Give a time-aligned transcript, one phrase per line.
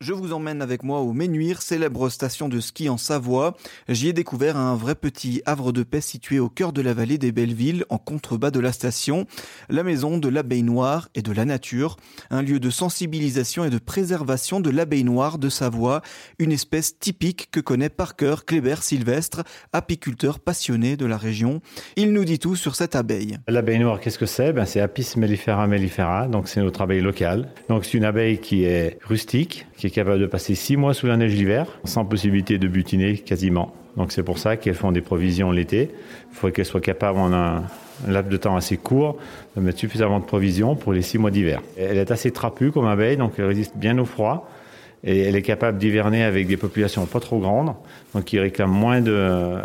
[0.00, 3.56] Je vous emmène avec moi au Ménuire, célèbre station de ski en Savoie.
[3.88, 7.16] J'y ai découvert un vrai petit havre de paix situé au cœur de la vallée
[7.16, 9.26] des Bellevilles, en contrebas de la station,
[9.70, 11.96] la maison de l'abeille noire et de la nature,
[12.30, 16.02] un lieu de sensibilisation et de préservation de l'abeille noire de Savoie,
[16.40, 21.60] une espèce typique que connaît par cœur Kléber Sylvestre, apiculteur passionné de la région.
[21.94, 23.38] Il nous dit tout sur cette abeille.
[23.46, 24.52] L'abeille noire, qu'est-ce que c'est?
[24.52, 27.48] Ben, C'est Apis mellifera mellifera, donc c'est notre abeille locale.
[27.68, 31.06] Donc c'est une abeille qui est rustique, qui est capable de passer six mois sous
[31.06, 33.74] la neige l'hiver, sans possibilité de butiner quasiment.
[33.98, 35.90] Donc c'est pour ça qu'elles font des provisions l'été.
[36.30, 37.64] Il faut qu'elles soient capables en un,
[38.08, 39.18] laps de temps assez court
[39.54, 41.60] de mettre suffisamment de provisions pour les six mois d'hiver.
[41.76, 44.48] Elle est assez trapue comme abeille, donc elle résiste bien au froid.
[45.02, 47.74] Et elle est capable d'hiverner avec des populations pas trop grandes,
[48.14, 49.58] donc qui réclament moins de,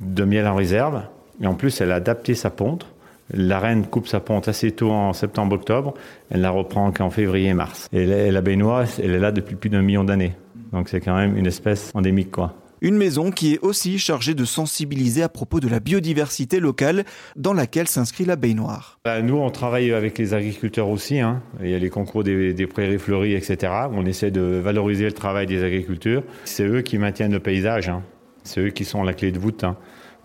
[0.00, 1.02] de miel en réserve.
[1.40, 2.88] Et en plus, elle a adapté sa ponte
[3.32, 5.94] la reine coupe sa ponte assez tôt en septembre-octobre.
[6.30, 7.88] Elle la reprend qu'en février-mars.
[7.92, 10.34] Et la baignoire, elle est là depuis plus d'un million d'années.
[10.72, 12.54] Donc c'est quand même une espèce endémique, quoi.
[12.82, 17.54] Une maison qui est aussi chargée de sensibiliser à propos de la biodiversité locale dans
[17.54, 19.00] laquelle s'inscrit la baignoire.
[19.04, 21.18] Bah, nous, on travaille avec les agriculteurs aussi.
[21.20, 21.42] Hein.
[21.62, 23.72] Il y a les concours des, prairies fleuries, etc.
[23.92, 26.22] On essaie de valoriser le travail des agriculteurs.
[26.44, 27.88] C'est eux qui maintiennent le paysage.
[27.88, 28.02] Hein.
[28.44, 29.64] C'est eux qui sont la clé de voûte.
[29.64, 29.78] Hein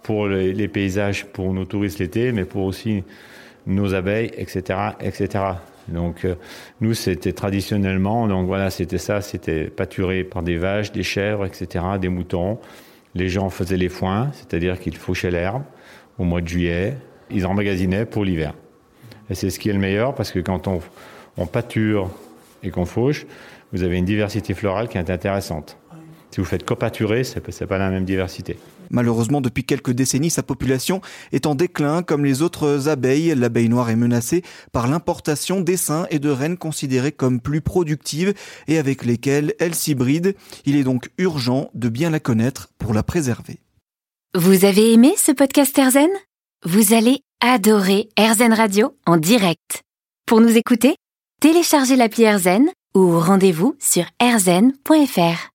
[0.04, 3.04] pour les, paysages, pour nos touristes l'été, mais pour aussi
[3.68, 5.44] nos abeilles, etc., etc.
[5.88, 6.36] Donc euh,
[6.80, 11.86] nous, c'était traditionnellement, donc voilà, c'était ça, c'était pâturé par des vaches, des chèvres, etc.,
[12.00, 12.60] des moutons.
[13.14, 15.64] Les gens faisaient les foins, c'est-à-dire qu'ils fauchaient l'herbe
[16.18, 16.96] au mois de juillet.
[17.30, 18.54] Ils emmagasinaient pour l'hiver.
[19.30, 20.80] Et c'est ce qui est le meilleur parce que quand on,
[21.38, 22.10] on pâture
[22.64, 23.26] et qu'on fauche,
[23.74, 25.78] vous avez une diversité florale qui est intéressante.
[26.32, 28.58] Si vous faites copaturer, ce n'est pas la même diversité.
[28.90, 31.02] Malheureusement, depuis quelques décennies, sa population
[31.32, 32.04] est en déclin.
[32.04, 37.14] Comme les autres abeilles, l'abeille noire est menacée par l'importation d'essaims et de reines considérées
[37.14, 38.34] comme plus productives
[38.68, 40.36] et avec lesquelles elle s'hybride.
[40.66, 43.60] Il est donc urgent de bien la connaître pour la préserver.
[44.36, 46.10] Vous avez aimé ce podcast Erzen
[46.66, 49.84] Vous allez adorer Erzen Radio en direct.
[50.26, 50.96] Pour nous écouter,
[51.42, 55.50] téléchargez l'appli Erzen ou rendez-vous sur erzen.fr.